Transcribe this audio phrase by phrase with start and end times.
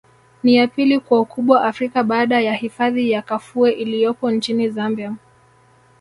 [0.43, 5.15] Ni ya pili kwa ukubwa Afrika baada ya hifadhi ya Kafue iliyopo nchini Zambia